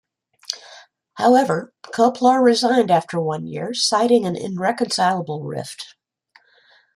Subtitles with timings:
[1.13, 5.93] However, Koplar resigned after one year, citing an irreconcilable rift.